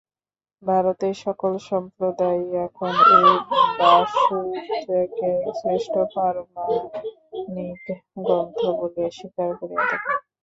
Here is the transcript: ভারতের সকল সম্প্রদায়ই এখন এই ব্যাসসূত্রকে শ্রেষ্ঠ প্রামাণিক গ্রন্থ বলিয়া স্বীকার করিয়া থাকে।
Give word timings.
ভারতের 0.63 1.15
সকল 1.25 1.51
সম্প্রদায়ই 1.69 2.49
এখন 2.65 2.91
এই 3.17 3.29
ব্যাসসূত্রকে 3.79 5.29
শ্রেষ্ঠ 5.59 5.93
প্রামাণিক 6.13 7.83
গ্রন্থ 8.17 8.59
বলিয়া 8.79 9.09
স্বীকার 9.17 9.49
করিয়া 9.59 9.83
থাকে। 9.91 10.11